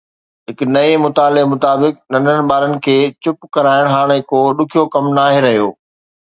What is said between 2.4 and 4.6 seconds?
ٻارن کي چپ ڪرائڻ هاڻي ڪو